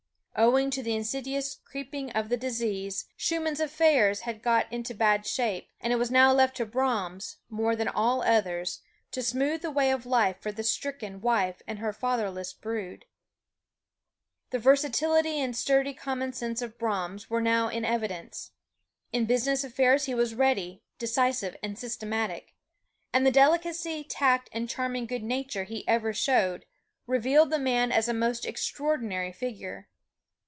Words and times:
Owing 0.33 0.71
to 0.71 0.81
the 0.81 0.95
insidious 0.95 1.59
creeping 1.65 2.09
of 2.13 2.29
the 2.29 2.37
disease, 2.37 3.05
Schumann's 3.17 3.59
affairs 3.59 4.21
had 4.21 4.41
got 4.41 4.71
into 4.71 4.93
bad 4.95 5.25
shape; 5.27 5.69
and 5.81 5.91
it 5.91 5.97
was 5.97 6.09
now 6.09 6.31
left 6.31 6.55
to 6.57 6.65
Brahms, 6.65 7.37
more 7.49 7.75
than 7.75 7.89
all 7.89 8.23
others, 8.23 8.79
to 9.11 9.21
smooth 9.21 9.61
the 9.61 9.69
way 9.69 9.91
of 9.91 10.05
life 10.05 10.39
for 10.41 10.51
the 10.53 10.63
stricken 10.63 11.19
wife 11.19 11.61
and 11.67 11.77
her 11.79 11.91
fatherless 11.91 12.53
brood. 12.53 13.05
The 14.51 14.57
versatility 14.57 15.39
and 15.41 15.55
sturdy 15.55 15.93
commonsense 15.93 16.61
of 16.61 16.77
Brahms 16.77 17.29
were 17.29 17.41
now 17.41 17.67
in 17.67 17.83
evidence. 17.83 18.51
In 19.11 19.25
business 19.25 19.65
affairs 19.65 20.05
he 20.05 20.15
was 20.15 20.33
ready, 20.33 20.81
decisive 20.97 21.57
and 21.61 21.77
systematic. 21.77 22.55
And 23.13 23.27
the 23.27 23.31
delicacy, 23.31 24.05
tact 24.05 24.49
and 24.53 24.69
charming 24.69 25.07
good 25.07 25.23
nature 25.23 25.65
he 25.65 25.85
ever 25.89 26.13
showed, 26.13 26.65
reveal 27.05 27.45
the 27.45 27.59
man 27.59 27.91
as 27.91 28.07
a 28.07 28.13
most 28.13 28.45
extraordinary 28.45 29.33
figure. 29.33 29.89